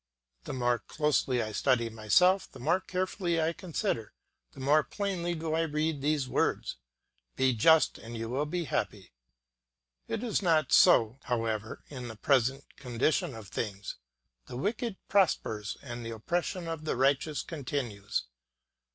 The 0.45 0.53
more 0.53 0.79
closely 0.79 1.43
I 1.43 1.51
study 1.51 1.87
myself, 1.87 2.51
the 2.51 2.59
more 2.59 2.79
carefully 2.79 3.39
I 3.39 3.53
consider, 3.53 4.13
the 4.53 4.59
more 4.59 4.83
plainly 4.83 5.35
do 5.35 5.53
I 5.53 5.61
read 5.61 6.01
these 6.01 6.27
words, 6.27 6.77
"Be 7.35 7.53
just 7.53 7.99
and 7.99 8.17
you 8.17 8.27
will 8.27 8.47
be 8.47 8.63
happy." 8.63 9.13
It 10.07 10.23
is 10.23 10.41
not 10.41 10.73
so, 10.73 11.19
however, 11.25 11.83
in 11.87 12.07
the 12.07 12.15
present 12.15 12.65
condition 12.77 13.35
of 13.35 13.49
things, 13.49 13.97
the 14.47 14.57
wicked 14.57 14.97
prospers 15.07 15.77
and 15.83 16.03
the 16.03 16.09
oppression 16.15 16.67
of 16.67 16.85
the 16.85 16.95
righteous 16.95 17.43
continues. 17.43 18.23